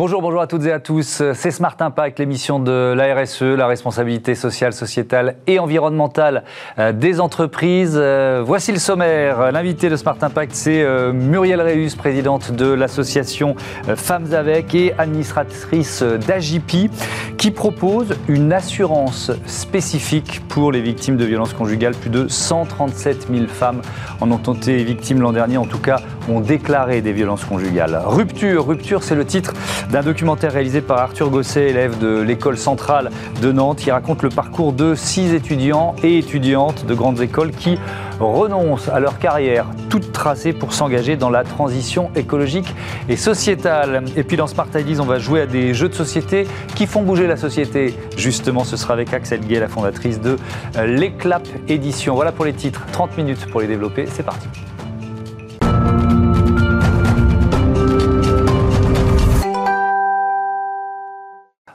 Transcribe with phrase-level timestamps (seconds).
[0.00, 1.22] Bonjour, bonjour à toutes et à tous.
[1.34, 6.44] C'est Smart Impact, l'émission de la RSE, la responsabilité sociale, sociétale et environnementale
[6.78, 7.98] euh, des entreprises.
[8.00, 9.52] Euh, voici le sommaire.
[9.52, 13.56] L'invité de Smart Impact, c'est euh, Muriel Réus, présidente de l'association
[13.94, 16.88] Femmes avec et administratrice d'Agipi,
[17.36, 21.94] qui propose une assurance spécifique pour les victimes de violences conjugales.
[21.94, 23.82] Plus de 137 000 femmes
[24.22, 28.00] en ont été victimes l'an dernier, en tout cas ont déclaré des violences conjugales.
[28.06, 29.52] Rupture, rupture, c'est le titre
[29.90, 33.10] d'un documentaire réalisé par Arthur Gosset, élève de l'école centrale
[33.42, 37.78] de Nantes, qui raconte le parcours de six étudiants et étudiantes de grandes écoles qui
[38.20, 42.74] renoncent à leur carrière toute tracée pour s'engager dans la transition écologique
[43.08, 44.04] et sociétale.
[44.16, 46.46] Et puis dans Smart Ideas, on va jouer à des jeux de société
[46.76, 47.94] qui font bouger la société.
[48.16, 50.36] Justement, ce sera avec Axel Gay, la fondatrice de
[50.84, 52.14] l'Éclap Édition.
[52.14, 52.86] Voilà pour les titres.
[52.92, 54.06] 30 minutes pour les développer.
[54.06, 54.46] C'est parti.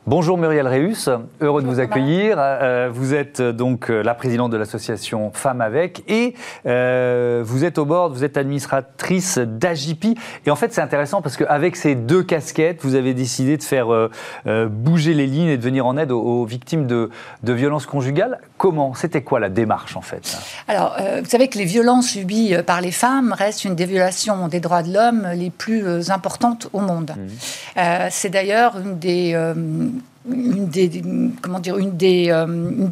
[0.07, 1.09] Bonjour Muriel Réus,
[1.41, 2.35] heureux de vous accueillir.
[2.37, 7.79] Euh, vous êtes euh, donc euh, la présidente de l'association Femmes avec et vous êtes
[7.79, 10.15] au bord, vous êtes administratrice d'Agipi.
[10.45, 13.87] Et en fait, c'est intéressant parce qu'avec ces deux casquettes, vous avez décidé de faire
[14.45, 17.09] bouger les lignes et de venir en aide aux, victimes de,
[17.43, 18.39] violences conjugales.
[18.57, 20.37] Comment C'était quoi la démarche en fait?
[20.67, 24.61] Alors, vous savez que les violences subies par les femmes restent une des violations des
[24.61, 27.11] droits de l'homme les plus importantes au monde.
[27.17, 27.81] Mmh.
[28.09, 29.35] c'est d'ailleurs une des
[30.31, 31.03] une des,
[31.41, 32.45] comment dire, une des, euh,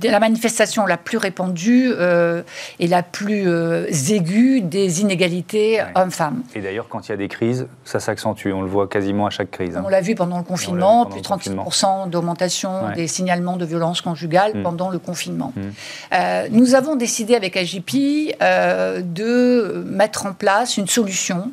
[0.04, 2.44] la manifestation la plus répandue euh,
[2.80, 6.44] et la plus euh, aiguë des inégalités hommes-femmes.
[6.56, 8.50] Et d'ailleurs, quand il y a des crises, ça s'accentue.
[8.54, 9.76] On le voit quasiment à chaque crise.
[9.76, 9.84] Hein.
[9.86, 14.58] On l'a vu pendant le confinement, plus de 36% d'augmentation des signalements de violences conjugales
[14.58, 14.64] mm.
[14.64, 15.54] pendant le confinement.
[15.56, 16.50] Mm.
[16.52, 21.52] nous avons décidé avec AGP de mettre en place une solution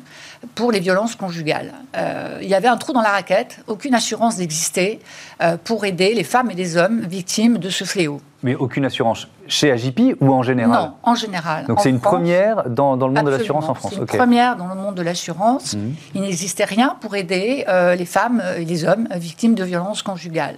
[0.55, 1.73] pour les violences conjugales.
[1.95, 4.99] Euh, il y avait un trou dans la raquette, aucune assurance n'existait
[5.41, 8.21] euh, pour aider les femmes et les hommes victimes de ce fléau.
[8.43, 11.67] Mais aucune assurance chez AGP ou en général Non, en général.
[11.67, 14.67] Donc c'est une première dans, le monde de l'assurance en France C'est une première dans
[14.67, 15.75] le monde de l'assurance.
[15.75, 15.93] Mhm.
[16.15, 20.57] Il n'existait rien pour aider euh, les femmes et les hommes victimes de violences conjugales.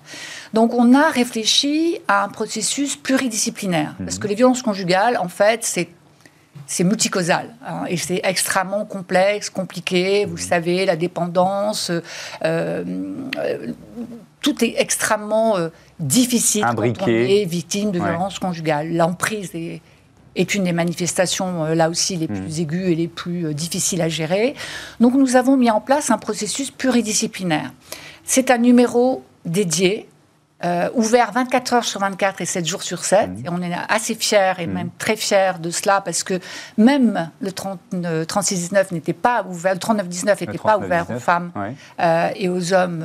[0.53, 3.95] Donc on a réfléchi à un processus pluridisciplinaire.
[3.97, 4.21] Parce mhm.
[4.21, 5.89] que les violences conjugales, en fait, c'est
[6.67, 10.25] c'est multicausal hein, et c'est extrêmement complexe, compliqué.
[10.25, 10.37] Vous mmh.
[10.37, 12.01] savez, la dépendance, euh,
[12.45, 13.73] euh,
[14.41, 15.69] tout est extrêmement euh,
[15.99, 16.99] difficile Imbriqué.
[16.99, 18.93] quand on est victime de violences conjugales.
[18.93, 19.81] L'emprise est,
[20.35, 22.41] est, une des manifestations, là aussi, les mmh.
[22.41, 24.55] plus aiguës et les plus difficiles à gérer.
[24.99, 27.71] Donc nous avons mis en place un processus pluridisciplinaire.
[28.23, 30.07] C'est un numéro dédié
[30.65, 33.29] euh, ouvert 24 heures sur 24 et 7 jours sur 7.
[33.29, 33.45] Mmh.
[33.45, 34.71] Et on est assez fiers et mmh.
[34.71, 36.39] même très fiers de cela parce que
[36.77, 37.79] même le 30,
[38.27, 41.51] 3619 n'était pas ouvert, le 3919 n'était pas ouvert aux femmes
[41.99, 43.03] euh, et aux hommes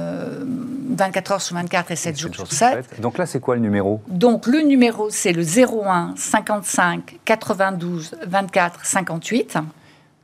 [0.90, 3.00] 24 euh, heures sur 24 et 7 jours, sur 7.
[3.00, 4.02] Donc là, c'est quoi le numéro?
[4.08, 9.58] Donc le numéro, c'est le 01 55 92 24 58.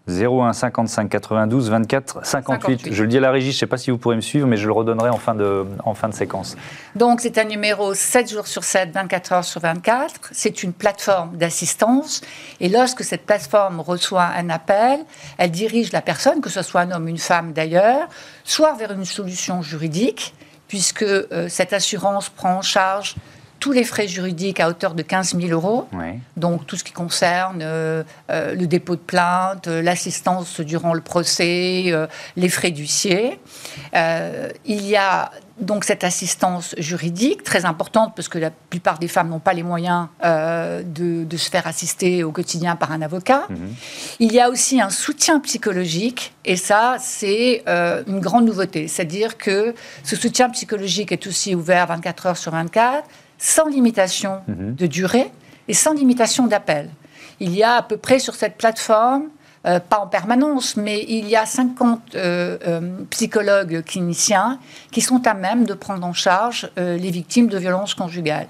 [0.06, 2.92] 01 55 92 24 58.
[2.92, 4.47] Je le dis à la régie, je ne sais pas si vous pourrez me suivre,
[4.47, 6.56] mais je le redonnerai en fin de, en fin de séquence.
[6.94, 10.31] Donc c'est un numéro 7 jours sur 7, 24 heures sur 24.
[10.32, 12.20] C'est une plateforme d'assistance.
[12.60, 15.00] Et lorsque cette plateforme reçoit un appel,
[15.38, 18.09] elle dirige la personne, que ce soit un homme, une femme d'ailleurs,
[18.44, 20.34] soit vers une solution juridique,
[20.69, 23.14] puisque euh, cette assurance prend en charge
[23.64, 25.88] tous les frais juridiques à hauteur de 15 000 euros.
[26.36, 31.00] Donc tout ce qui concerne euh, euh, le dépôt de plainte, euh, l'assistance durant le
[31.00, 31.91] procès,
[32.36, 33.41] les frais d'huissier.
[33.94, 35.30] il y a
[35.60, 39.62] donc cette assistance juridique très importante parce que la plupart des femmes n'ont pas les
[39.62, 43.46] moyens de, se faire assister au quotidien par un avocat.
[43.48, 43.75] Mhm.
[44.19, 49.75] Il y a aussi un soutien psychologique et ça c'est une grande nouveauté, c'est-à-dire que
[50.02, 53.04] ce soutien psychologique est aussi ouvert 24 heures sur 24
[53.38, 54.74] sans limitation mhm.
[54.74, 55.30] de durée
[55.68, 56.90] et sans limitation d'appel.
[57.40, 59.28] Il y a à peu près sur cette plateforme
[59.66, 64.58] euh, pas en permanence, mais il y a 50 euh, euh, psychologues cliniciens
[64.90, 68.46] qui sont à même de prendre en charge les victimes de violences conjugales.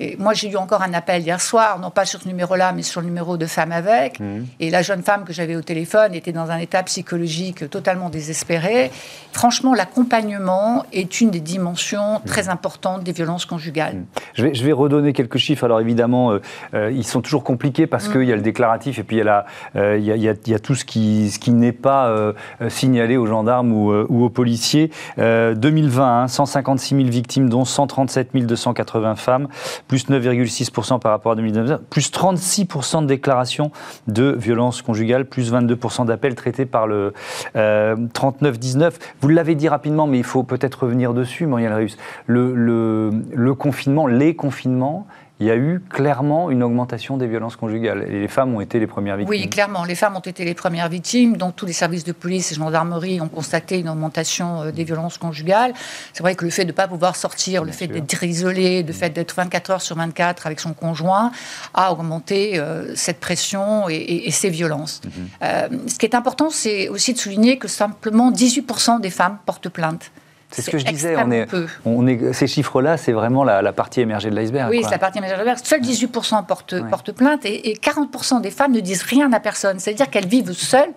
[0.00, 2.82] Et moi, j'ai eu encore un appel hier soir, non pas sur ce numéro-là, mais
[2.82, 4.18] sur le numéro de Femmes avec.
[4.18, 4.44] Mmh.
[4.60, 8.90] Et la jeune femme que j'avais au téléphone était dans un état psychologique totalement désespéré.
[9.32, 12.26] Franchement, l'accompagnement est une des dimensions mmh.
[12.26, 13.96] très importantes des violences conjugales.
[13.96, 14.06] Mmh.
[14.34, 15.64] Je, vais, je, vais, redonner quelques chiffres.
[15.64, 16.38] Alors évidemment,
[16.72, 19.44] ils sont toujours compliqués parce qu'il y a le déclaratif et puis il y a,
[19.74, 22.32] la, il y a, il y a y a tout ce qui, n'est pas euh,
[22.68, 24.90] signalé aux gendarmes ou, aux policiers.
[25.16, 29.48] 2020, 156 000 victimes, dont 137 280 femmes,
[29.88, 33.70] plus 9,6% par rapport à 2019, plus 36% de déclarations
[34.06, 37.12] de violences conjugales, plus 22% d'appels traités par le
[37.54, 38.98] 3919.
[39.20, 41.96] Vous l'avez dit rapidement, mais il faut peut-être revenir dessus, Muriel Reus.
[42.26, 45.06] Le confinement, les confinements,
[45.40, 48.06] il y a eu clairement une augmentation des violences conjugales.
[48.08, 49.30] Et les femmes ont été les premières victimes.
[49.30, 51.36] Oui, clairement, les femmes ont été les premières victimes.
[51.36, 55.18] Donc tous les services de police et gendarmerie ont constaté une augmentation euh, des violences
[55.18, 55.74] conjugales.
[56.12, 58.92] C'est vrai que le fait de ne pas pouvoir sortir, le fait d'être isolé, le
[58.92, 61.32] fait d'être 24 heures sur 24 avec son conjoint,
[61.74, 65.00] a augmenté euh, cette pression et, ces violences.
[65.04, 65.10] Mhm.
[65.42, 69.68] Euh, ce qui est important, c'est aussi de souligner que simplement 18% des femmes portent
[69.68, 70.12] plainte.
[70.54, 71.16] C'est ce que je disais.
[71.18, 71.46] On est,
[71.84, 74.70] on est, ces chiffres-là, c'est vraiment la, partie émergée de l'iceberg.
[74.70, 75.58] Oui, c'est la partie émergée de l'iceberg.
[75.64, 79.78] Seuls 18% portent, plainte et, 40% des femmes ne disent rien à personne.
[79.78, 80.92] C'est-à-dire qu'elles vivent seules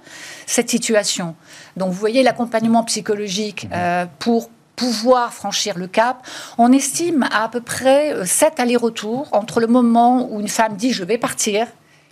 [0.46, 1.36] cette situation.
[1.76, 3.72] Donc vous voyez l'accompagnement psychologique mhm.
[3.74, 6.26] euh, pour pouvoir franchir le cap,
[6.60, 10.76] on estime à à peu près 7 euh, allers-retours entre le moment où une femme
[10.76, 11.66] dit je vais partir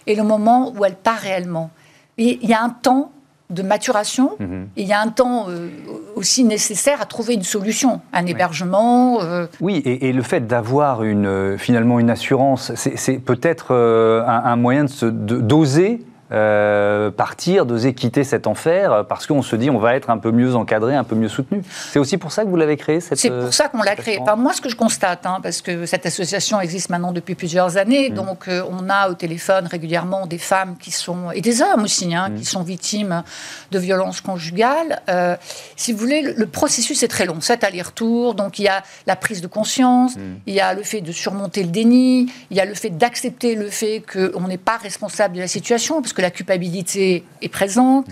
[0.08, 1.70] et le moment où elle part réellement.
[2.18, 3.12] il y a un temps
[3.50, 4.32] de maturation.
[4.40, 4.68] Mhm.
[4.76, 5.70] il y a un temps euh,
[6.16, 9.22] aussi nécessaire à trouver une solution, un hébergement.
[9.22, 9.48] Euh.
[9.62, 14.86] Oui, et, le fait d'avoir une, euh, finalement une assurance, c'est peut-être un, un, moyen
[15.02, 16.02] d'oser
[16.32, 20.32] euh, partir, d'oser quitter cet enfer, parce qu'on se dit on va être un peu
[20.32, 21.62] mieux encadré, un peu mieux soutenu.
[21.92, 24.20] C'est aussi pour ça que vous l'avez créé cette C'est pour ça qu'on l'a créé.
[24.38, 28.10] moi, ce que je constate, hein, parce que cette association existe maintenant depuis plusieurs années,
[28.10, 28.14] mm.
[28.14, 32.14] donc euh, on a au téléphone régulièrement des femmes qui sont, et des hommes aussi,
[32.16, 32.40] hein, mm.
[32.40, 33.24] qui sont victimes
[33.72, 35.02] de violences conjugales.
[35.10, 35.36] Euh,
[35.76, 38.34] si vous voulez, le, processus est très long, cet aller-retour.
[38.34, 40.22] Donc il y a la prise de conscience, mm.
[40.48, 43.56] il y a le fait de surmonter le déni, il y a le fait d'accepter
[43.56, 48.08] le fait qu'on n'est pas responsable de la situation, parce que la culpabilité est présente.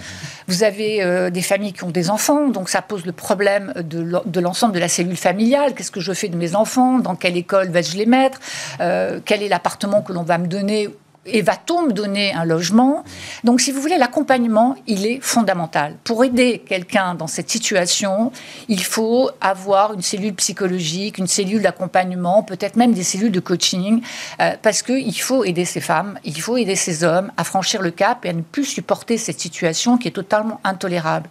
[0.48, 4.40] Vous avez euh, des familles qui ont des enfants, donc ça pose le problème de
[4.40, 5.74] l'ensemble de la cellule familiale.
[5.74, 7.00] Qu'est-ce que je fais de mes enfants?
[7.00, 8.40] Dans quelle école vais-je les mettre?
[8.82, 10.90] Euh, Quel est l'appartement que l'on va me donner
[11.25, 13.04] et va-t-on me donner un logement?
[13.44, 15.96] Donc, si vous voulez, l'accompagnement, il est fondamental.
[16.04, 18.31] Pour aider quelqu'un dans cette situation,
[18.68, 24.02] il faut avoir une cellule psychologique, une cellule d'accompagnement, peut-être même des cellules de coaching,
[24.42, 27.92] euh, parce qu'il faut aider ces femmes, il faut aider ces hommes à franchir le
[27.92, 31.30] cap et à ne plus supporter cette situation qui est totalement intolérable.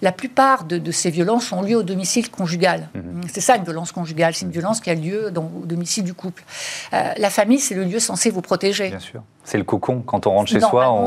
[0.00, 2.88] La plupart de, ces violences ont lieu au domicile conjugal.
[2.94, 3.22] Mhm.
[3.32, 6.14] C'est ça une violence conjugale, c'est une violence qui a lieu dans, au domicile du
[6.14, 6.44] couple.
[6.92, 8.88] Euh, la famille, c'est le lieu censé vous protéger.
[8.88, 9.22] Bien sûr.
[9.44, 10.02] C'est le cocon.
[10.04, 11.06] Quand on rentre chez soi, on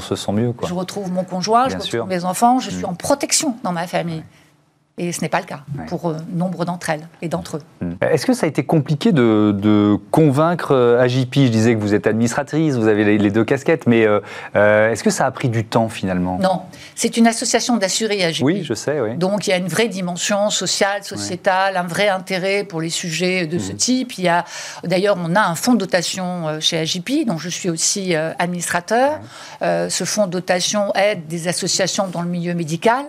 [0.00, 0.54] se, sent mieux.
[0.66, 2.90] Je retrouve mon conjoint, je retrouve mes enfants, je suis mm.
[2.90, 4.22] en protection dans ma famille.
[4.98, 7.62] Et ce n'est pas le cas pour euh, nombre d'entre elles et d'entre eux.
[7.82, 7.92] Hmm.
[8.00, 12.06] Est-ce que ça a été compliqué de, convaincre euh, AJP Je disais que vous êtes
[12.06, 14.20] administratrice, vous avez les, deux casquettes, mais euh,
[14.90, 16.38] est-ce que ça a pris du temps finalement?
[16.38, 16.62] Non,
[16.94, 18.42] c'est une association d'assurés AJP.
[18.42, 18.98] Oui, je sais.
[18.98, 19.16] Oui.
[19.16, 23.46] Donc il y a une vraie dimension sociale, sociétale, un vrai intérêt pour les sujets
[23.46, 23.76] de ce hmm.
[23.76, 24.16] type.
[24.16, 24.46] Il y a
[24.82, 29.20] d'ailleurs, on a un fonds de dotation chez AJP, dont je suis aussi administrateur.
[29.60, 33.04] ce fonds de dotation aide des associations dans le milieu médical.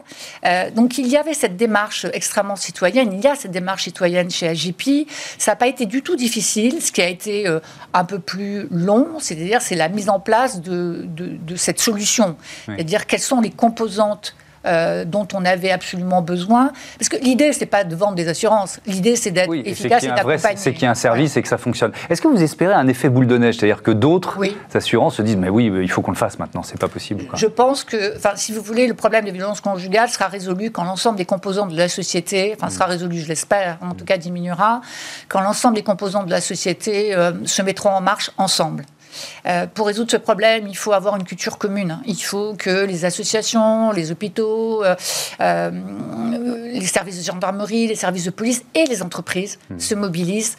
[0.76, 1.77] donc il y avait cette démarche
[2.14, 3.14] extrêmement citoyenne.
[3.14, 5.08] Il y a cette démarche citoyenne chez AGP.
[5.38, 6.82] Ça n'a pas été du tout difficile.
[6.82, 7.60] Ce qui a été euh,
[7.94, 12.38] un peu plus long, c'est-à-dire c'est la mise en place de, de, cette solution.
[12.66, 14.36] C'est-à-dire quelles sont les composantes
[14.68, 16.72] euh, dont on avait absolument besoin.
[17.00, 18.80] Parce que l'idée, c'est pas de vendre des assurances.
[18.86, 20.58] L'idée, c'est d'être efficace et d'accompagner.
[20.58, 21.92] C'est qu'il y a un service et que ça fonctionne.
[22.10, 23.58] Est-ce que vous espérez un effet boule de neige?
[23.58, 24.38] C'est-à-dire que d'autres
[24.74, 27.26] assurances se disent, mais oui, il faut qu'on le fasse maintenant, c'est pas possible.
[27.34, 31.18] Je pense que, si vous voulez, le problème des violences conjugales sera résolu quand l'ensemble
[31.18, 32.92] des composants de la société, enfin, sera mm.
[32.92, 34.82] résolu, je l'espère, en tout cas diminuera,
[35.28, 38.86] quand l'ensemble des composants de la société euh, se mettront en marche ensemble.
[39.46, 42.00] Euh, pour résoudre ce problème, il faut avoir une culture commune.
[42.06, 44.96] Il faut que les associations, les hôpitaux, euh,
[45.42, 45.72] euh,
[46.74, 49.80] les services de gendarmerie, les services de police et les entreprises hmm.
[49.80, 50.56] se mobilisent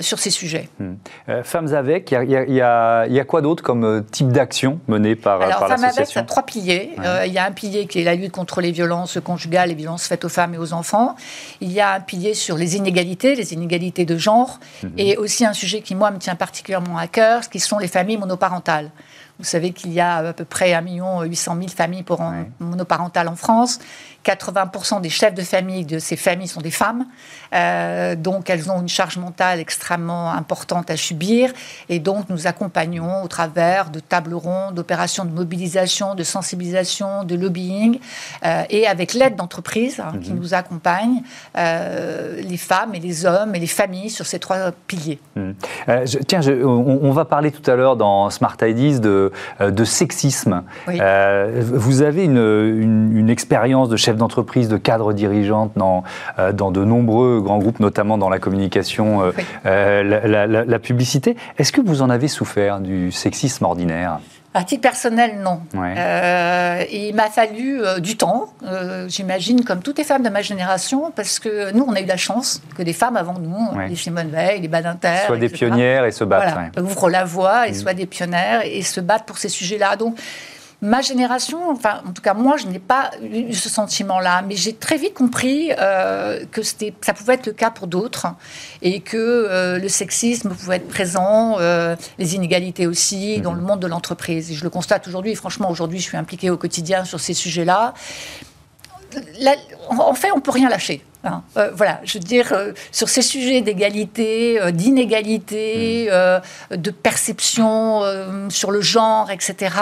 [0.00, 0.68] sur ces sujets.
[0.78, 0.94] Hmm.
[1.42, 5.84] Femmes avec, il y, a quoi d'autre comme type d'action menée par, Alors, par Femmes
[5.84, 6.90] avec, ça a trois piliers.
[7.26, 10.06] il y a un pilier qui est la lutte contre les violences conjugales, les violences
[10.06, 11.16] faites aux femmes et aux enfants.
[11.60, 14.88] Il y a un pilier sur les inégalités, les inégalités de genre, hmm.
[14.96, 17.88] et aussi un sujet qui, moi, me tient particulièrement à cœur, ce qui sont les
[17.88, 18.90] familles monoparentales.
[19.38, 22.22] Vous savez qu'il y a à peu près 1 800 000 familles pour
[22.60, 23.78] monoparentales en France.
[24.24, 27.06] 80% des chefs de famille de ces familles sont des femmes.
[27.54, 31.52] Euh, donc, elles ont une charge mentale extrêmement importante à subir.
[31.88, 37.34] Et donc, nous accompagnons au travers de tables rondes, d'opérations de mobilisation, de sensibilisation, de
[37.34, 37.98] lobbying,
[38.44, 40.38] euh, et avec l'aide d'entreprises hein, qui mhm.
[40.38, 41.22] nous accompagnent,
[41.58, 45.18] euh, les femmes et les hommes et les familles sur ces trois piliers.
[45.36, 45.54] Mhm.
[46.26, 50.62] tiens, on, va parler tout à l'heure dans Smart Ideas de, de sexisme.
[50.86, 56.04] vous avez une, une, expérience de chef d'entreprise, de cadre dirigeante dans,
[56.52, 59.32] dans de nombreux grands groupes, notamment dans la communication, euh,
[59.66, 61.36] euh, la, publicité.
[61.58, 64.18] Est-ce que vous en avez souffert du sexisme ordinaire?
[64.54, 65.62] À titre personnel, non.
[65.74, 68.52] Euh, il m'a fallu du temps,
[69.06, 72.18] j'imagine, comme toutes les femmes de ma génération, parce que nous, on a eu la
[72.18, 76.10] chance que des femmes avant nous, les Simone Veil, les Badinter, soient des pionnières et
[76.10, 76.52] se battent.
[76.52, 77.74] Voilà, ouvrent la voie et mm.
[77.74, 79.96] soient des pionnières et se battent pour ces sujets-là.
[79.96, 80.18] Donc,
[80.82, 84.74] ma génération, enfin, en tout cas, moi, je n'ai pas eu ce sentiment-là, mais j'ai
[84.74, 88.26] très vite compris euh, que ça pouvait être le cas pour d'autres
[88.82, 93.58] et que euh, le sexisme pouvait être présent, euh, les inégalités aussi, dans mhm.
[93.58, 94.50] le monde de l'entreprise.
[94.50, 97.94] Et je le constate aujourd'hui, franchement, aujourd'hui, je suis impliquée au quotidien sur ces sujets-là.
[99.88, 101.04] en fait, on ne peut rien lâcher.
[101.24, 106.76] Hein, euh, voilà, je veux dire, euh, sur ces sujets d'égalité, euh, d'inégalité, mm.
[106.76, 108.02] de perception
[108.48, 109.74] sur le genre, etc.,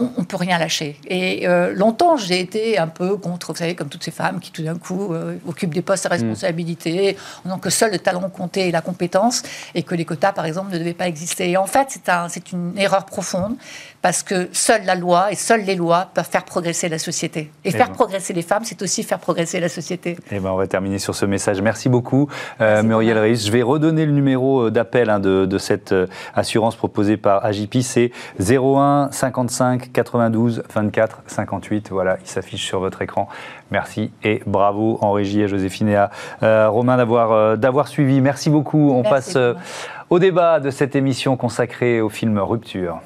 [0.00, 0.98] on ne peut rien lâcher.
[1.06, 4.62] Et longtemps, j'ai été un peu contre, vous savez, comme toutes ces femmes qui tout
[4.62, 5.14] d'un coup
[5.46, 6.12] occupent des postes à mm.
[6.12, 7.58] responsabilité, mm.
[7.60, 9.42] que seul le talent comptait et la compétence,
[9.74, 11.50] et que les quotas, par exemple, ne devaient pas exister.
[11.50, 13.56] Et en fait, c'est un, une erreur profonde,
[14.02, 17.52] parce que seule la loi et seules les lois peuvent faire progresser la société.
[17.64, 17.94] Et, faire ben.
[17.94, 20.10] progresser les femmes, c'est aussi faire progresser la société.
[20.10, 21.62] Et eh ben, va terminer sur ce message.
[21.62, 22.28] Merci beaucoup,
[22.60, 23.36] euh, Muriel Reis.
[23.36, 27.78] Je vais redonner le numéro euh, d'appel hein, de, cette euh, assurance proposée par AJP.
[27.82, 31.90] C'est 01 55 92 24 58.
[31.90, 33.28] Voilà, il s'affiche sur votre écran.
[33.70, 38.20] Merci et bravo en régie à Joséphine et à Romain d'avoir d'avoir suivi.
[38.20, 38.92] Merci beaucoup.
[38.92, 39.38] On passe
[40.10, 43.00] au débat de cette émission consacrée au film Rupture.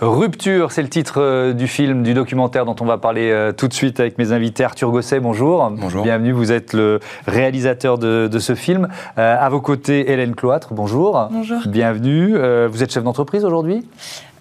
[0.00, 3.66] Rupture, c'est le titre euh, du film, du documentaire dont on va parler euh, tout
[3.66, 4.62] de suite avec mes invités.
[4.62, 5.68] Arthur Gosset, bonjour.
[5.70, 6.04] Bonjour.
[6.04, 8.86] Bienvenue, vous êtes le réalisateur de, ce film.
[9.18, 11.28] Euh, à vos côtés, Hélène Cloître, bonjour.
[11.32, 11.62] Bonjour.
[11.66, 12.38] Bienvenue.
[12.68, 13.84] vous êtes chef d'entreprise aujourd'hui?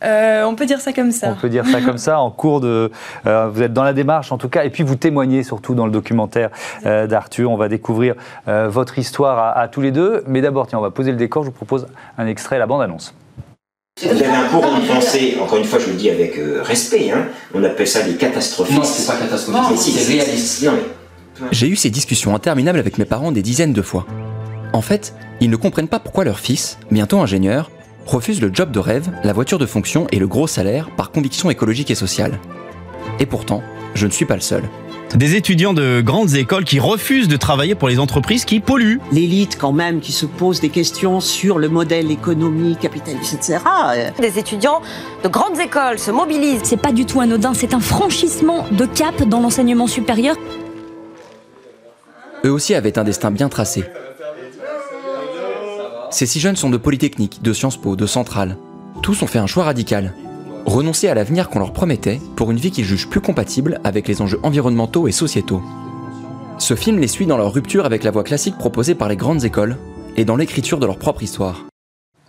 [0.03, 1.29] On peut dire ça comme ça.
[1.31, 2.91] On peut dire ça comme ça, en cours de...
[3.25, 5.91] vous êtes dans la démarche en tout cas, et puis vous témoignez surtout dans le
[5.91, 6.51] documentaire
[6.83, 7.49] d'Arthur.
[7.49, 8.13] On va découvrir
[8.45, 10.23] votre histoire à, tous les deux.
[10.27, 11.41] Mais d'abord, tiens, on va poser le décor.
[11.41, 11.87] Je vous propose
[12.19, 13.15] un extrait, la bande-annonce.
[14.01, 16.37] Il y avait un cours où on pensait, encore une fois je le dis avec
[16.37, 18.77] euh, respect, hein, on appelle ça les catastrophistes.
[18.77, 20.69] Non, c'est pas catastrophique, c'est réaliste.
[21.51, 24.05] J'ai eu ces discussions interminables avec mes parents des dizaines de fois.
[24.73, 27.71] En fait, ils ne comprennent pas pourquoi leur fils, bientôt ingénieur,
[28.05, 31.49] refuse le job de rêve, la voiture de fonction et le gros salaire par conviction
[31.49, 32.39] écologique et sociale.
[33.19, 33.63] Et pourtant,
[33.95, 34.63] je ne suis pas le seul.
[35.15, 38.99] Des étudiants de grandes écoles qui refusent de travailler pour les entreprises qui polluent.
[39.11, 43.59] L'élite quand même qui se pose des questions sur le modèle économique, capitaliste, etc.
[44.19, 44.81] Des étudiants
[45.23, 46.61] de grandes écoles se mobilisent.
[46.63, 50.35] C'est pas du tout anodin, c'est un franchissement de cap dans l'enseignement supérieur.
[52.45, 53.85] Eux aussi avaient un destin bien tracé.
[56.11, 58.57] Ces six jeunes sont de Polytechnique, de Sciences Po, de Centrale.
[59.01, 60.13] Tous ont fait un choix radical
[60.67, 64.21] renoncer à l'avenir qu'on leur promettait pour une vie qu'ils jugent plus compatible avec les
[64.21, 65.61] enjeux environnementaux et sociétaux.
[66.59, 69.45] Ce film les suit dans leur rupture avec la voie classique proposée par les grandes
[69.45, 69.77] écoles
[70.17, 71.65] et dans l'écriture de leur propre histoire.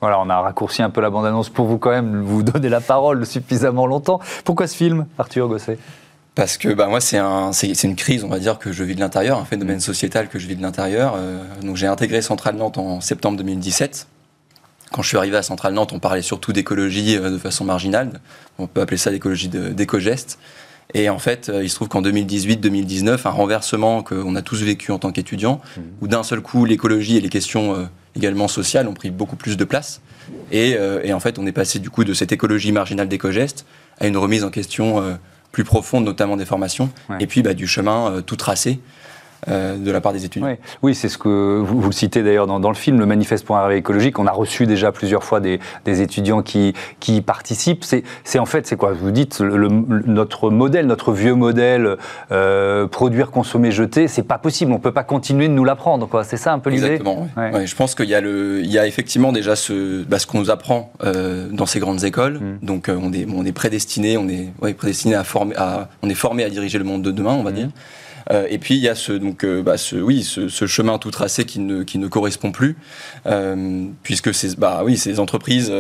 [0.01, 2.81] Voilà, on a raccourci un peu la bande-annonce pour vous quand même vous donner la
[2.81, 4.21] parole suffisamment longtemps.
[4.45, 5.79] Pourquoi ce film, Arthur Gosset?
[6.37, 9.01] Parce que bah, moi, c'est un, une crise, on va dire, que je vis de
[9.01, 11.15] l'intérieur, un phénomène sociétal que je vis de l'intérieur.
[11.17, 14.07] Euh, donc j'ai intégré Centrale Nantes en septembre 2017.
[14.93, 18.21] Quand je suis arrivé à Centrale Nantes, on parlait surtout d'écologie euh, de façon marginale.
[18.59, 20.39] On peut appeler ça l'écologie d'éco-geste.
[20.95, 24.91] Et en fait, euh, il se trouve qu'en 2018-2019, un renversement qu'on a tous vécu
[24.91, 25.81] en tant qu'étudiants, mmh.
[26.01, 27.85] où d'un seul coup, l'écologie et les questions euh,
[28.17, 30.01] également sociales ont pris beaucoup plus de place.
[30.53, 30.77] Et,
[31.11, 33.65] en fait, on est passé du coup de cette écologie marginale d'éco-geste
[33.99, 35.19] à une remise en question
[35.53, 38.79] plus profonde, notamment des formations, et puis bah, du chemin tout tracé.
[39.51, 40.57] Euh, de la part des étudiants.
[40.83, 43.63] Oui, c'est ce que vous, le citez d'ailleurs dans, le film, le manifeste pour un
[43.63, 44.19] réveil écologique.
[44.19, 47.85] On a reçu déjà plusieurs fois des, étudiants qui, qui participent.
[47.85, 51.97] C'est en fait, c'est quoi Vous dites le, notre modèle, notre vieux modèle,
[52.31, 54.73] euh, produire, consommer, jeter, c'est pas possible.
[54.73, 56.09] On peut pas continuer de nous l'apprendre.
[56.25, 56.97] C'est ça un peu l'idée?
[56.97, 57.29] Exactement.
[57.37, 60.41] je pense qu'il y a le, il y a effectivement déjà ce, bah, ce qu'on
[60.41, 62.39] nous apprend euh, dans ces grandes écoles.
[62.39, 62.59] Mm.
[62.63, 66.45] Donc on est, on est prédestiné, on est prédestiné à former, à, on est formé
[66.45, 67.55] à diriger le monde de demain, on va mm.
[67.55, 67.69] dire.
[68.31, 71.11] Euh, et puis il y a ce donc euh, bah, ce oui ce, chemin tout
[71.11, 72.77] tracé qui ne qui ne correspond plus
[73.27, 75.73] euh, puisque ces bah oui ces entreprises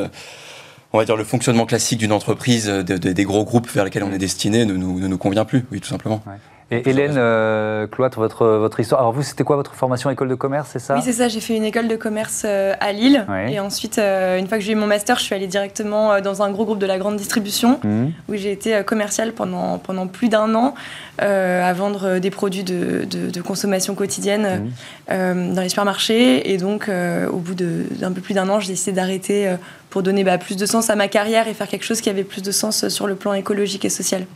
[0.95, 4.13] on va dire le fonctionnement classique d'une entreprise, de- des gros groupes vers lesquels on
[4.13, 6.23] est destiné, ne nous, ne nous convient plus, oui, tout simplement.
[6.71, 9.01] Et Hélène euh, Cloître, votre, votre histoire.
[9.01, 11.27] Alors vous, c'était quoi votre formation école de commerce, c'est ça Oui, c'est ça.
[11.29, 13.25] J'ai fait une école de commerce euh, à Lille.
[13.27, 13.55] Ouais.
[13.55, 16.21] Et ensuite, euh, une fois que j'ai eu mon master, je suis allée directement euh,
[16.21, 18.13] dans un gros groupe de la grande distribution Mhm.
[18.29, 20.75] où j'ai été euh, commerciale pendant, pendant plus d'un an
[21.23, 24.71] euh, à vendre euh, des produits de, de- de consommation quotidienne
[25.11, 26.53] euh, dans les supermarchés.
[26.53, 29.55] Et donc, euh, au bout de- d'un peu plus d'un an, j'ai décidé d'arrêter euh,
[29.89, 32.25] pour donner bah, plus de sens à ma carrière et faire quelque chose qui avait
[32.25, 34.27] plus de sens euh, sur le plan écologique et social.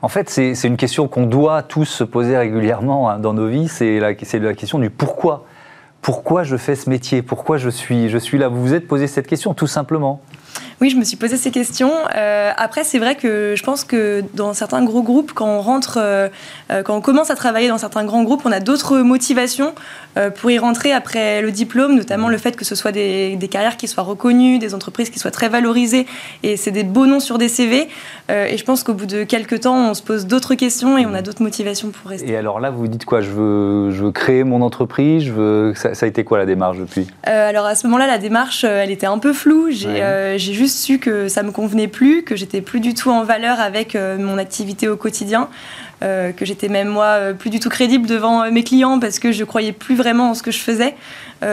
[0.00, 3.68] En fait, c'est une question qu'on doit tous se poser régulièrement hein, dans nos vies.
[3.68, 5.44] C'est la, la question du pourquoi.
[6.00, 7.22] Pourquoi je fais ce métier?
[7.22, 8.48] Pourquoi je suis, je suis là?
[8.48, 10.20] Vous vous êtes posé cette question, tout simplement.
[10.80, 11.92] Oui, je me suis posé ces questions.
[12.16, 15.98] Euh, après, c'est vrai que je pense que dans certains gros groupes, quand on rentre,
[16.00, 16.28] euh,
[16.70, 19.74] euh, quand on commence à travailler dans certains grands groupes, on a d'autres motivations
[20.16, 23.48] euh, pour y rentrer après le diplôme, notamment le fait que ce soit des, des
[23.48, 26.06] carrières qui soient reconnues, des entreprises qui soient très valorisées,
[26.42, 27.88] et c'est des beaux noms sur des CV.
[28.28, 31.12] Et je pense qu'au bout de quelques temps, on se pose d'autres questions et on
[31.12, 32.30] a d'autres motivations pour rester.
[32.30, 33.20] Et alors là, vous dites quoi?
[33.20, 35.24] Je veux, je veux créer mon entreprise.
[35.24, 35.74] Je veux...
[35.76, 37.06] ça, ça a été quoi la démarche depuis?
[37.24, 39.70] Alors à ce moment-là, la démarche, elle était un peu floue.
[39.70, 40.38] J'ai Ouais.
[40.42, 43.60] J'ai juste su que ça me convenait plus, que j'étais plus du tout en valeur
[43.60, 45.48] avec euh, mon activité au quotidien,
[46.02, 49.30] euh, que j'étais même moi euh, plus du tout crédible devant mes clients parce que
[49.32, 50.94] je croyais plus vraiment en ce que je faisais.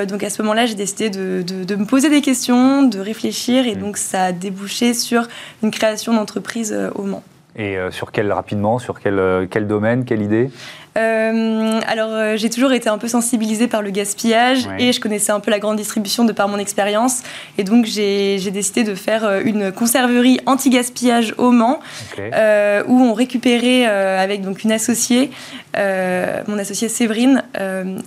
[0.08, 3.66] Donc à ce moment-là, j'ai décidé de, de- de me poser des questions, de réfléchir,
[3.66, 5.28] et donc ça a débouché sur
[5.64, 7.24] une création d'entreprise au Mans.
[7.56, 10.52] Et sur quel rapidement Sur quel, quel domaine Quelle idée?
[10.98, 14.84] Euh, alors, euh, j'ai toujours été un peu sensibilisée par le gaspillage Ouais.
[14.84, 17.22] et je connaissais un peu la grande distribution de par mon expérience.
[17.58, 21.80] Et donc, j'ai décidé de faire euh, une conserverie anti-gaspillage au Mans
[22.20, 25.32] euh, où on récupérait avec donc une associée,
[25.76, 27.44] mon associée Séverine,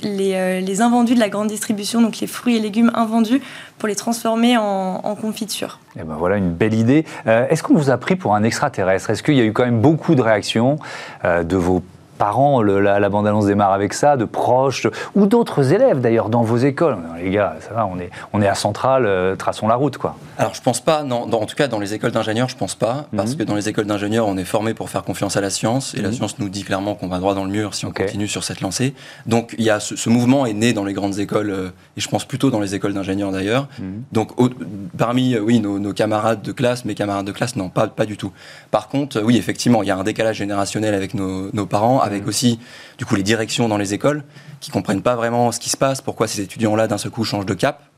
[0.03, 3.41] les, les invendus de la grande distribution, donc les fruits et légumes invendus,
[3.79, 5.79] pour les transformer en, en confiture.
[5.99, 7.05] Eh ben voilà une belle idée.
[7.27, 9.11] Est-ce qu'on vous a pris pour un extraterrestre?
[9.11, 10.79] Est-ce qu'il y a eu quand même beaucoup de réactions
[11.25, 11.83] de vos
[12.19, 16.42] parents le- la, la bande-annonce démarre avec ça, de proches, ou d'autres élèves d'ailleurs dans
[16.42, 19.66] vos écoles Non, Les gars, ça va, on est, on est à Centrale, euh, traçons
[19.69, 20.16] la route quoi.
[20.38, 22.75] Alors, je pense pas, non, dans- en tout cas, dans les écoles d'ingénieurs, je pense
[22.75, 23.37] pas, parce Mhm.
[23.38, 26.00] que dans les écoles d'ingénieurs, on est formé pour faire confiance à la science, et
[26.02, 26.14] la Mhm.
[26.14, 28.61] science nous dit clairement qu'on va droit dans le mur si on continue sur cette
[28.61, 28.95] lancée.
[29.26, 32.00] Donc, il y a ce, ce mouvement est né dans les grandes écoles, euh, et
[32.00, 33.69] je pense plutôt dans les écoles d'ingénieurs d'ailleurs.
[33.78, 34.02] Mhm.
[34.12, 34.50] Donc, au-
[34.99, 38.07] parmi, euh, oui, nos, nos camarades de classe, mes camarades de classe, non, pas, pas
[38.07, 38.33] du tout.
[38.71, 42.12] Par contre, oui, effectivement, il y a un décalage générationnel avec nos, nos parents, avec
[42.26, 42.59] aussi,
[42.99, 44.25] du coup, les directions dans les écoles,
[44.61, 47.47] qui comprennent pas vraiment ce qui se passe, pourquoi ces étudiants-là, d'un seul coup, changent
[47.47, 47.91] de cap.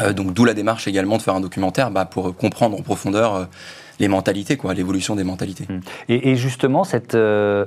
[0.00, 3.34] Euh, donc d'où la démarche également de faire un documentaire bah, pour comprendre en profondeur
[3.34, 3.44] euh,
[4.00, 5.68] les mentalités, quoi, l'évolution des mentalités.
[6.08, 7.66] Et, et justement, cette euh,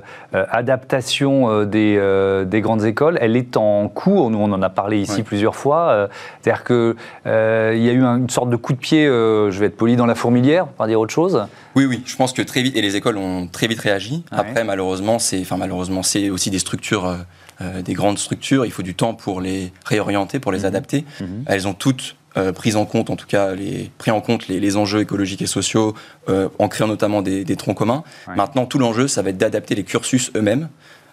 [0.50, 4.30] adaptation des, euh, des grandes écoles, elle est en cours.
[4.30, 5.22] Nous, on en a parlé ici Ouais.
[5.22, 5.88] plusieurs fois.
[5.90, 6.08] Euh,
[6.42, 9.76] C'est-à-dire qu'il y a eu un- une sorte de coup de pied, je vais être
[9.76, 11.46] poli, dans la fourmilière, pour pas dire autre chose.
[11.74, 14.24] Oui, oui, je pense que très vite, et les écoles ont très vite réagi.
[14.32, 14.38] Ouais.
[14.38, 17.16] Après, malheureusement, c'est, enfin, malheureusement, c'est aussi des structures,
[17.60, 18.66] des grandes structures.
[18.66, 20.64] Il faut du temps pour les réorienter, pour les Mhm.
[20.66, 21.04] adapter.
[21.20, 21.44] Mhm.
[21.46, 24.60] Elles ont toutes euh, pris en compte, en tout cas, les, pris en compte les,
[24.60, 25.94] les enjeux écologiques et sociaux,
[26.28, 28.04] euh, en créant notamment des, des troncs communs.
[28.28, 28.36] Ouais.
[28.36, 30.68] Maintenant, tout l'enjeu, ça va être d'adapter les cursus eux-mêmes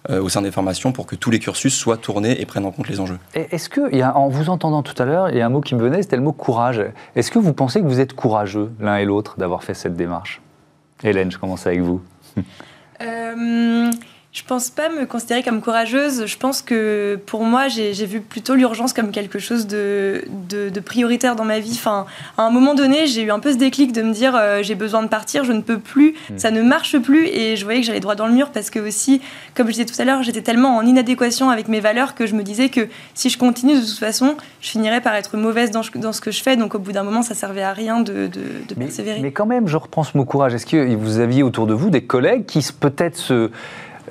[0.09, 2.71] euh, au sein des formations pour que tous les cursus soient tournés et prennent en
[2.71, 3.19] compte les enjeux.
[3.35, 5.45] Et Est-ce que, il y a- en vous entendant tout à l'heure, il y a
[5.45, 6.81] un mot qui me venait, c'était le mot courage.
[7.15, 10.41] Est-ce que vous pensez que vous êtes courageux, l'un et l'autre, d'avoir fait cette démarche?
[11.05, 12.01] Hélène, je commence avec vous.
[14.33, 16.25] Je pense pas me considérer comme courageuse.
[16.25, 20.79] Je pense que pour moi, j'ai vu plutôt l'urgence comme quelque chose de, de, de
[20.79, 21.73] prioritaire dans ma vie.
[21.75, 22.07] Enfin,
[22.39, 24.73] à un moment donné, j'ai eu un peu ce déclic de me dire euh, j'ai
[24.73, 26.37] besoin de partir, je ne peux plus, Mm.
[26.39, 27.27] ça ne marche plus.
[27.27, 29.21] Et je voyais que j'allais droit dans le mur parce que aussi,
[29.53, 32.33] comme je disais tout à l'heure, j'étais tellement en inadéquation avec mes valeurs que je
[32.33, 35.81] me disais que si je continue de toute façon, je finirais par être mauvaise dans,
[35.95, 36.55] dans ce que je fais.
[36.57, 39.19] Donc au bout d'un moment, ça servait à rien de, de, de Mais, persévérer.
[39.21, 40.55] mais quand même, je reprends ce mot courage.
[40.55, 43.51] Est-ce que vous aviez autour de vous des collègues qui peut-être se,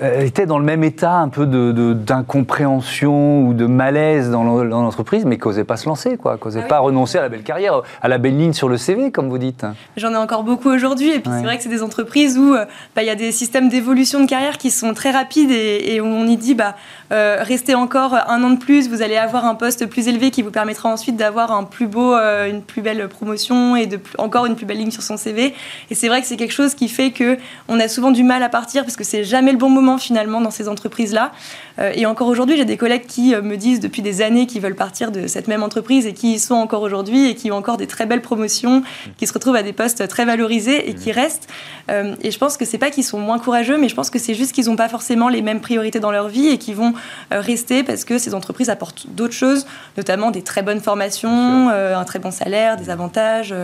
[0.00, 4.44] euh, étaient dans le même état un peu de- de- d'incompréhension ou de malaise dans
[4.44, 6.68] l'en- dans l'entreprise, mais qui n'osaient pas se lancer, quoi, qui n'osaient Ah oui.
[6.68, 9.38] pas renoncer à la belle carrière, à la belle ligne sur le CV, comme vous
[9.38, 11.10] dites J'en ai encore beaucoup aujourd'hui.
[11.10, 11.38] Et puis Ouais.
[11.38, 12.64] c'est vrai que c'est des entreprises où euh,
[12.96, 16.00] bah, il y a des systèmes d'évolution de carrière qui sont très rapides et, et
[16.00, 16.76] où on y dit bah,
[17.12, 20.42] euh, restez encore un an de plus, vous allez avoir un poste plus élevé qui
[20.42, 24.14] vous permettra ensuite d'avoir un plus beau, euh, une plus belle promotion et de plus-
[24.18, 25.54] encore une plus belle ligne sur son CV.
[25.90, 27.36] Et c'est vrai que c'est quelque chose qui fait que
[27.68, 30.40] on a souvent du mal à partir parce que c'est jamais le bon moment finalement
[30.40, 31.32] dans ces entreprises-là.
[31.78, 34.60] Euh, et encore aujourd'hui, j'ai des collègues qui euh, me disent depuis des années qu'ils
[34.60, 37.56] veulent partir de cette même entreprise et qui y sont encore aujourd'hui et qui ont
[37.56, 38.82] encore des très belles promotions,
[39.16, 41.48] qui se retrouvent à des postes très valorisés et qui restent.
[41.90, 44.18] Euh, et je pense que c'est pas qu'ils sont moins courageux, mais je pense que
[44.18, 46.94] c'est juste qu'ils n'ont pas forcément les mêmes priorités dans leur vie et qu'ils vont
[47.30, 49.66] rester parce que ces entreprises apportent d'autres choses,
[49.96, 53.54] notamment des très bonnes formations, un très bon salaire, des avantages.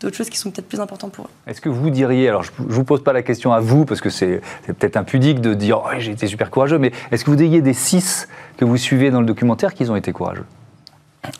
[0.00, 1.30] D'autres choses qui sont peut-être plus importantes pour eux.
[1.46, 4.00] Est-ce que vous diriez, alors je ne vous pose pas la question à vous, parce
[4.00, 7.36] que c'est peut-être impudique de dire oh, j'ai été super courageux, mais est-ce que vous
[7.36, 10.44] diriez des six que vous suivez dans le documentaire qu'ils ont été courageux?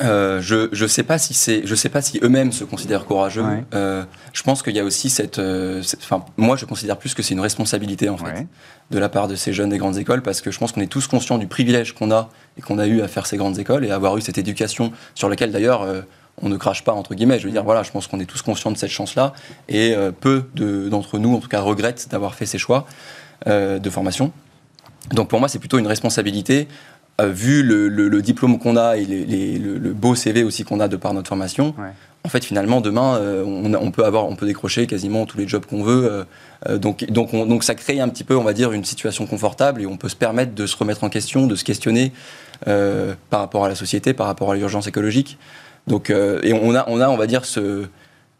[0.03, 3.43] Euh, je je sais pas si c'est je sais pas si eux-mêmes se considèrent courageux.
[3.43, 3.65] Ouais.
[3.73, 7.15] Euh, je pense qu'il y a aussi cette, euh, cette- enfin moi je considère plus
[7.15, 8.47] que c'est une responsabilité en fait Ouais.
[8.91, 10.87] de la part de ces jeunes des grandes écoles parce que je pense qu'on est
[10.87, 13.87] tous conscients du privilège qu'on a et qu'on a eu à faire ces grandes écoles
[13.87, 16.03] et à avoir eu cette éducation sur laquelle d'ailleurs euh,
[16.43, 17.39] on ne crache pas entre guillemets.
[17.39, 19.33] Je veux dire voilà, je pense qu'on est tous conscients de cette chance-là
[19.69, 22.87] et euh, peu de- d'entre nous en tout cas regrettent d'avoir fait ces choix
[23.47, 24.33] euh, de formation.
[25.13, 26.69] Donc pour moi c'est plutôt une responsabilité
[27.21, 30.43] euh, vu le, le- le diplôme qu'on a et les- les- le, le beau CV
[30.43, 31.91] aussi qu'on a de par notre formation, Ouais.
[32.25, 35.83] en fait, finalement, demain, on, peut avoir, on peut décrocher quasiment tous les jobs qu'on
[35.83, 36.27] veut.
[36.77, 39.81] donc, donc, on- donc, ça crée un petit peu, on va dire, une situation confortable
[39.83, 42.13] et on peut se permettre de se remettre en question, de se questionner
[42.67, 45.39] par rapport à la société, par rapport à l'urgence écologique.
[45.87, 47.87] Donc, euh, et on a, on a, on va dire, ce,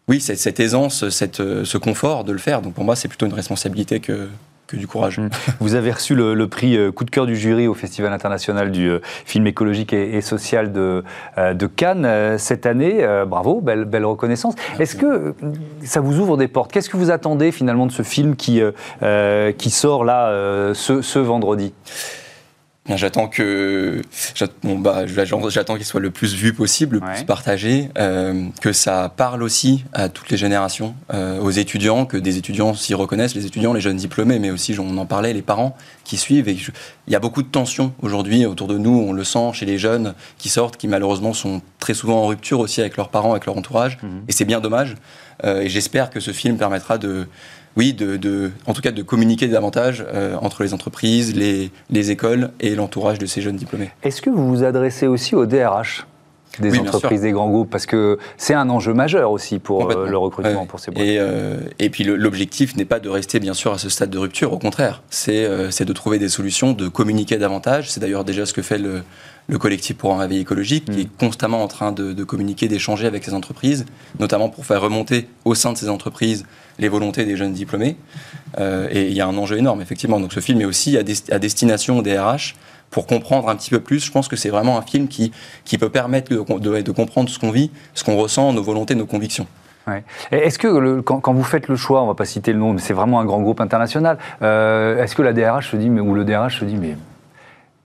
[0.07, 2.61] oui, cette, cette aisance, cette, euh, ce confort de le faire.
[2.61, 4.29] Donc, pour moi, c'est plutôt une responsabilité que,
[4.67, 5.19] que du courage.
[5.19, 5.29] Mm.
[5.59, 8.71] Vous avez reçu le, le prix euh, coup de cœur du jury au Festival international
[8.71, 8.89] du
[9.25, 11.03] film écologique et, et social de,
[11.37, 13.05] de Cannes cette année.
[13.27, 14.55] Bravo, belle, belle reconnaissance.
[14.79, 15.35] Est-ce que
[15.83, 16.71] ça vous ouvre des portes?
[16.71, 18.61] Qu'est-ce que vous attendez finalement de ce film qui,
[19.03, 21.73] euh, qui sort là euh, ce, ce vendredi?
[22.89, 24.01] J'attends que
[24.63, 27.13] bon, bah, j'attends qu'il soit le plus vu possible, le Ouais.
[27.13, 32.17] plus partagé, euh, que ça parle aussi à toutes les générations, euh, aux étudiants, que
[32.17, 35.43] des étudiants s'y reconnaissent, les étudiants, les jeunes diplômés, mais aussi, on en parlait, les
[35.43, 36.49] parents qui suivent.
[36.49, 36.71] Et je-
[37.07, 39.77] il y a beaucoup de tensions aujourd'hui autour de nous, on le sent chez les
[39.77, 43.45] jeunes qui sortent, qui malheureusement sont très souvent en rupture aussi avec leurs parents, avec
[43.45, 44.95] leur entourage, et c'est bien dommage.
[45.43, 47.27] Euh, et j'espère que ce film permettra de
[47.77, 47.95] oui,
[48.67, 53.19] en tout cas de communiquer davantage euh, entre les entreprises, les, les écoles et l'entourage
[53.19, 53.91] de ces jeunes diplômés.
[54.03, 56.05] Est-ce que vous vous adressez aussi au DRH
[56.59, 60.07] des Oui, entreprises, des grands groupes Parce que c'est un enjeu majeur aussi pour euh,
[60.07, 60.67] le recrutement, Ouais.
[60.67, 61.05] pour ces boîtes.
[61.05, 64.17] Et, euh, et puis l'objectif n'est pas de rester bien sûr à ce stade de
[64.17, 67.89] rupture, au contraire, c'est euh, de trouver des solutions, de communiquer davantage.
[67.89, 69.01] C'est d'ailleurs déjà ce que fait le,
[69.47, 70.99] le collectif pour un réveil écologique, qui Mm.
[71.01, 73.85] est constamment en train de, de communiquer, d'échanger avec ces entreprises,
[74.19, 76.45] notamment pour faire remonter au sein de ces entreprises
[76.79, 77.95] les volontés des jeunes diplômés.
[78.59, 80.19] Euh, et il y a un enjeu énorme, effectivement.
[80.19, 82.55] Donc ce film est aussi à, des- à destination des RH
[82.91, 84.05] pour comprendre un petit peu plus.
[84.05, 85.31] Je pense que c'est vraiment un film qui,
[85.65, 89.47] qui peut permettre de, comprendre ce qu'on vit, ce qu'on ressent, nos volontés, nos convictions.
[89.87, 90.03] Ouais.
[90.31, 92.93] Est-ce que quand, vous faites le choix, on va pas citer le nom, mais c'est
[92.93, 96.23] vraiment un grand groupe international, euh, est-ce que la DRH se dit, mais, ou le
[96.23, 96.95] DRH se dit, mais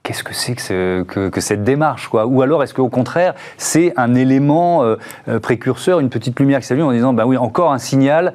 [0.03, 2.27] qu'est-ce que c'est que, ce- que- que cette démarche quoi?
[2.27, 6.67] Ou alors est-ce qu'au contraire, c'est un élément euh, euh, précurseur, une petite lumière qui
[6.67, 8.33] s'allume en disant, bah oui, encore un signal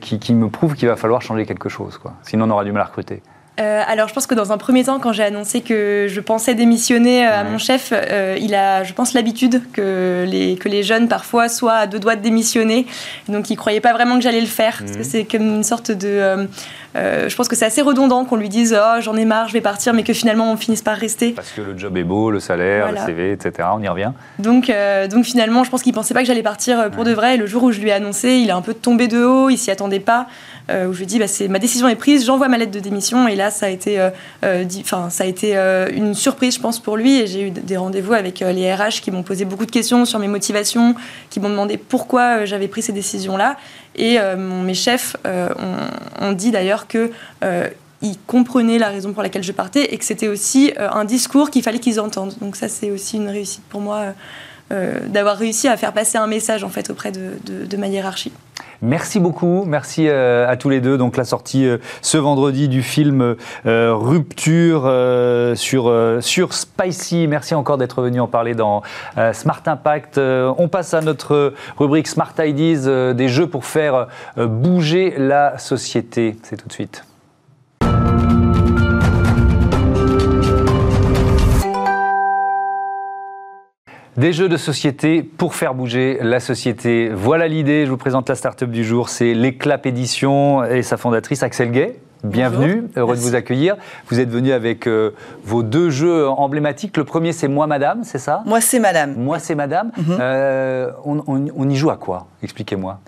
[0.00, 2.14] qui, qui me prouve qu'il va falloir changer quelque chose, quoi?
[2.22, 3.22] sinon on aura du mal à recruter.
[3.58, 6.54] Euh, alors, je pense que dans un premier temps, quand j'ai annoncé que je pensais
[6.54, 10.82] démissionner euh, à mon chef, euh, il a, je pense, l'habitude que les, que les
[10.82, 12.86] jeunes, parfois, soient à deux doigts de démissionner.
[13.28, 14.78] Donc, il croyait pas vraiment que j'allais le faire.
[14.78, 16.46] Parce que c'est comme une sorte de.
[16.94, 19.60] je pense que c'est assez redondant qu'on lui dise Oh, j'en ai marre, je vais
[19.60, 21.32] partir, mais que finalement, on finisse par rester.
[21.32, 23.00] Parce que le job est beau, le salaire, Voilà.
[23.00, 23.68] le CV, etc.
[23.74, 24.12] On y revient.
[24.38, 24.72] Donc,
[25.10, 27.34] donc finalement, je pense qu'il pensait pas que j'allais partir pour de vrai.
[27.34, 29.50] Et le jour où je lui ai annoncé, il est un peu tombé de haut,
[29.50, 30.26] il s'y attendait pas.
[30.70, 32.80] Où je lui ai dit, bah, c'est ma décision est prise, j'envoie ma lettre de
[32.80, 33.26] démission.
[33.26, 34.10] Et là, ça a été, euh,
[34.44, 37.20] euh, enfin, ça a été euh, une surprise, je pense, pour lui.
[37.20, 40.18] Et j'ai eu des rendez-vous avec les RH qui m'ont posé beaucoup de questions sur
[40.18, 40.94] mes motivations,
[41.30, 43.56] qui m'ont demandé pourquoi j'avais pris ces décisions-là.
[43.96, 45.16] Et mes chefs
[46.20, 47.10] ont, dit d'ailleurs que
[48.00, 51.64] ils comprenaient la raison pour laquelle je partais et que c'était aussi un discours qu'il
[51.64, 52.34] fallait qu'ils entendent.
[52.40, 54.14] Donc ça, c'est aussi une réussite pour moi
[54.70, 58.32] d'avoir réussi à faire passer un message en fait auprès de ma hiérarchie.
[58.80, 60.96] Merci beaucoup, merci euh, à tous les deux.
[60.98, 64.90] Donc la sortie euh, ce vendredi du film euh, Rupture
[65.56, 67.26] sur, sur Spicy.
[67.26, 68.82] Merci encore d'être venu en parler dans
[69.32, 70.18] Smart Impact.
[70.18, 76.36] On passe à notre rubrique Smart Ideas, des jeux pour faire bouger la société.
[76.42, 77.07] C'est tout de suite.
[84.18, 87.08] Des jeux de société pour faire bouger la société.
[87.14, 87.86] Voilà l'idée.
[87.86, 89.08] Je vous présente la start-up du jour.
[89.10, 92.00] C'est l'Éclap Édition et sa fondatrice Axel Gay.
[92.24, 93.76] Bienvenue, heureux de vous accueillir.
[94.10, 95.12] Vous êtes venu avec euh,
[95.44, 96.96] vos deux jeux emblématiques.
[96.96, 98.42] Le premier, c'est Moi Madame, c'est ça?
[98.44, 99.14] Moi, c'est madame.
[99.16, 99.92] Moi, c'est Madame.
[99.96, 100.16] Mhm.
[100.18, 102.26] Euh, on, on- on y joue à quoi?
[102.42, 102.98] Expliquez-moi.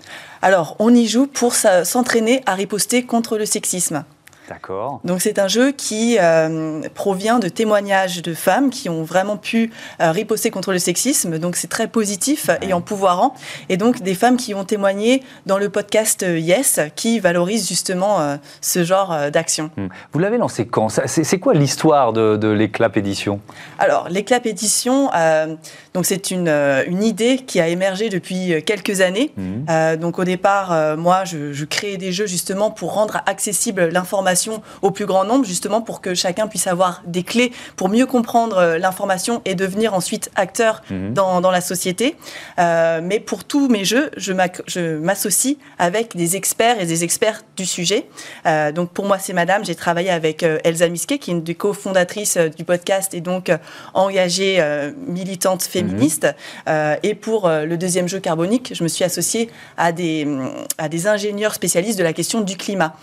[0.41, 4.05] Alors, on y joue pour s'entraîner à riposter contre le sexisme.
[4.49, 4.99] D'accord.
[5.05, 9.71] Donc c'est un jeu qui euh, provient de témoignages de femmes qui ont vraiment pu
[10.01, 11.37] euh, riposter contre le sexisme.
[11.37, 13.33] Donc c'est très positif et empouvoirant.
[13.69, 18.19] Et donc des femmes qui ont témoigné dans le podcast euh, Yes, qui valorise justement
[18.19, 19.69] euh, ce genre d'action.
[19.77, 19.87] Hmm.
[20.11, 20.89] Vous l'avez lancé quand?
[21.05, 23.39] C'est quoi l'histoire de, de l'Éclap Édition
[23.79, 25.09] Alors, l'éclap édition,
[25.93, 29.33] donc c'est une, une idée qui a émergé depuis quelques années.
[29.69, 34.40] Euh, donc au départ, moi, je, je créais des jeux justement pour rendre accessible l'information
[34.81, 38.57] au plus grand nombre, justement pour que chacun puisse avoir des clés pour mieux comprendre
[38.57, 41.13] euh, l'information et devenir ensuite acteur Mhm.
[41.13, 42.15] dans, dans la société.
[42.59, 44.33] Euh, mais pour tous mes jeux, je
[44.97, 48.07] m'associe avec des experts et des experts du sujet.
[48.45, 49.63] Euh, donc pour moi, c'est Madame.
[49.65, 53.51] J'ai travaillé avec Elsa Misquet, qui est une des cofondatrices du podcast et donc
[53.93, 56.27] engagée euh, militante féministe.
[56.67, 60.27] Euh, et pour le deuxième jeu carbonique, je me suis associée à des,
[60.77, 62.93] à des ingénieurs spécialistes de la question du climat.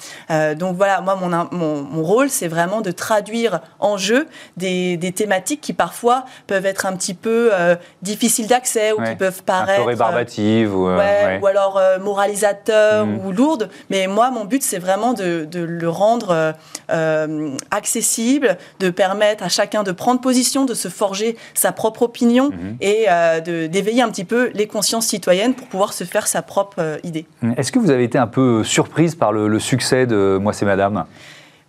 [0.57, 4.27] Donc voilà, moi, mon, in- mon, mon rôle, c'est vraiment de traduire en jeu
[4.57, 9.11] des, des thématiques qui parfois peuvent être un petit peu euh, difficiles d'accès ou Ouais.
[9.11, 9.83] qui peuvent Un paraître...
[9.83, 11.41] peu rébarbative ou, euh, Ouais, ouais.
[11.43, 13.27] ou alors euh, moralisateur Mm.
[13.27, 13.69] ou lourde.
[13.91, 16.53] Mais moi, mon but, c'est vraiment de, de le rendre euh,
[16.91, 22.51] euh, accessible, de permettre à chacun de prendre position, de se forger sa propre opinion
[22.51, 22.77] Mhm.
[22.81, 26.77] et euh, d'éveiller un petit peu les consciences citoyennes pour pouvoir se faire sa propre
[26.79, 27.27] euh, idée.
[27.57, 30.65] Est-ce que vous avez été un peu surprise par le, le succès de Moi c'est
[30.67, 31.05] Madame?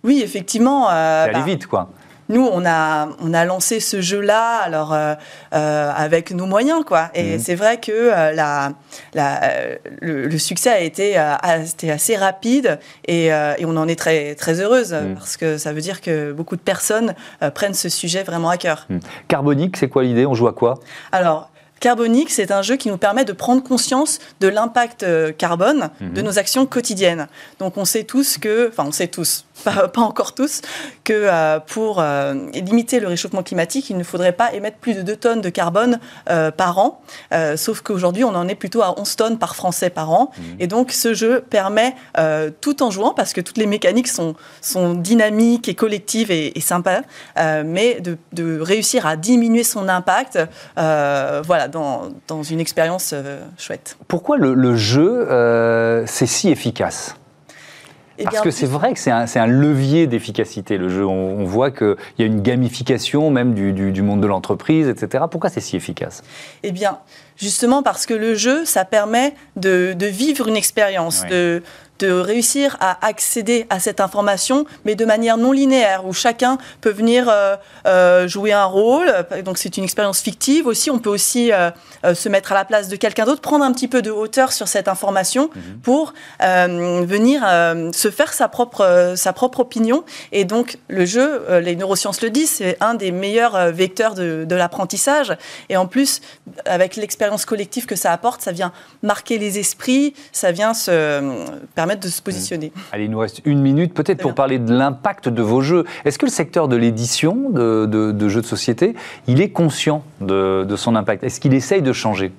[0.04, 0.88] Oui, effectivement.
[0.90, 1.90] euh, bah, vite, quoi.
[2.28, 5.14] Nous, on a, on a lancé ce jeu-là alors euh,
[5.52, 7.10] euh, avec nos moyens, quoi.
[7.12, 7.38] Et Mhm.
[7.40, 8.70] c'est vrai que euh, la,
[9.14, 9.40] la,
[10.00, 14.92] le, le succès a été, assez rapide et, et on en est très, très heureuse
[14.92, 15.14] Mhm.
[15.16, 17.14] parce que ça veut dire que beaucoup de personnes
[17.54, 18.86] prennent ce sujet vraiment à cœur.
[18.88, 19.00] Hmm.
[19.26, 20.24] Carbonique, c'est quoi l'idée?
[20.24, 20.78] On joue à quoi?
[21.10, 25.90] Alors, Carbonique, c'est un jeu qui nous permet de prendre conscience de l'impact euh, carbone
[26.00, 26.26] de Mhm.
[26.26, 27.26] nos actions quotidiennes.
[27.58, 30.60] Donc, on sait tous que, enfin, on sait tous, pas, pas encore tous,
[31.04, 35.00] que euh, pour euh, limiter le réchauffement climatique, il ne faudrait pas émettre plus de
[35.02, 37.00] 2 tonnes de carbone euh, par an.
[37.56, 40.30] Sauf qu'aujourd'hui, on en est plutôt à 11 tonnes par Français par an.
[40.58, 41.94] Et donc, ce jeu permet,
[42.60, 46.60] tout en jouant, parce que toutes les mécaniques sont, sont dynamiques et collectives et, et
[46.60, 47.00] sympas,
[47.64, 50.38] mais de, de réussir à diminuer son impact,
[50.76, 53.96] voilà, dans, dans une expérience euh, chouette.
[54.08, 57.16] Pourquoi le, le jeu, euh, c'est si efficace?
[58.18, 61.06] Eh Parce que c'est vrai que c'est un, levier d'efficacité, le jeu.
[61.06, 64.88] On, on voit qu'il y a une gamification même du, du- du monde de l'entreprise,
[64.88, 65.24] etc.
[65.30, 66.22] Pourquoi c'est si efficace?
[66.62, 66.98] Eh bien,
[67.40, 71.28] justement parce que le jeu, ça permet de, de vivre une expérience, Ouais.
[71.30, 71.62] de,
[72.00, 76.88] de réussir à accéder à cette information, mais de manière non linéaire, où chacun peut
[76.90, 79.12] venir euh, euh, jouer un rôle.
[79.44, 80.90] Donc c'est une expérience fictive aussi.
[80.90, 81.70] On peut aussi euh,
[82.14, 84.66] se mettre à la place de quelqu'un d'autre, prendre un petit peu de hauteur sur
[84.66, 85.50] cette information
[85.82, 87.42] pour euh, venir
[87.92, 90.02] se faire sa propre, sa propre opinion.
[90.32, 94.54] Et donc le jeu, les neurosciences le disent, c'est un des meilleurs vecteurs de, de
[94.56, 95.36] l'apprentissage.
[95.68, 96.22] Et en plus,
[96.64, 101.44] avec l'expérience collective que ça apporte, ça vient marquer les esprits, ça vient se euh,
[101.74, 102.72] permettre de se positionner.
[102.92, 104.34] Allez, il nous reste une minute peut-être pour bien.
[104.36, 105.84] parler de l'impact de vos jeux.
[106.04, 108.94] Est-ce que le secteur de l'édition de, de- de jeux de société,
[109.26, 111.24] il est conscient de, de son impact?
[111.24, 112.32] Est-ce qu'il essaye de changer?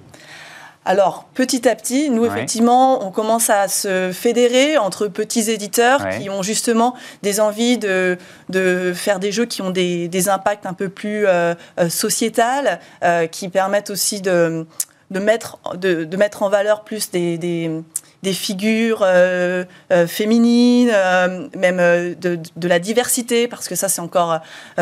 [0.83, 2.27] Alors, petit à petit, nous, Ouais.
[2.29, 6.17] effectivement, on commence à se fédérer entre petits éditeurs Ouais.
[6.19, 8.17] qui ont justement des envies de,
[8.49, 12.79] de faire des jeux qui ont des, des impacts un peu plus euh, euh, sociétal,
[13.03, 14.65] euh, qui permettent aussi de,
[15.11, 17.69] de, mettre, de, de mettre en valeur plus des, des,
[18.23, 21.77] des figures euh, euh, féminines, euh, même
[22.15, 24.39] de, de la diversité, parce que ça, c'est encore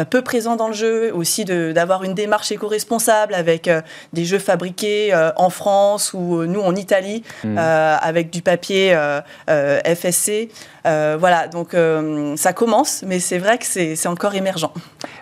[0.10, 1.12] peu présent dans le jeu.
[1.14, 3.70] Aussi d'avoir une démarche éco-responsable avec
[4.14, 8.98] des jeux fabriqués en France ou nous en Italie, euh, avec du papier
[9.48, 10.50] FSC.
[10.84, 11.76] Voilà, donc
[12.36, 14.72] ça commence, mais c'est vrai que c'est c'est encore émergent.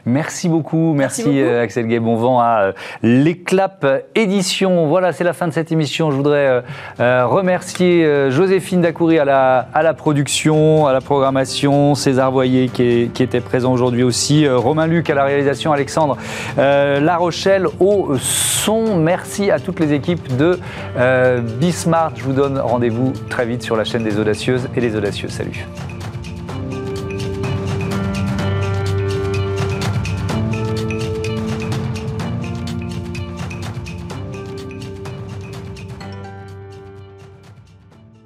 [0.05, 1.57] Merci beaucoup, merci, Merci beaucoup.
[1.57, 2.71] Axel Gay, bon vent à
[3.03, 4.87] l'Éclap Édition.
[4.87, 6.11] Voilà, c'est la fin de cette émission.
[6.11, 6.63] Je voudrais
[6.99, 14.03] remercier Joséphine Dacoury à la, production, à la programmation, César Voyer qui, était présent aujourd'hui
[14.03, 16.17] aussi, euh, Romain Luc à la réalisation, Alexandre
[16.57, 18.97] euh, La Rochelle au son.
[18.97, 20.59] Merci à toutes les équipes de
[20.97, 22.13] euh, Bismart.
[22.15, 25.29] Je vous donne rendez-vous très vite sur la chaîne des audacieuses et des audacieux.
[25.29, 25.65] Salut.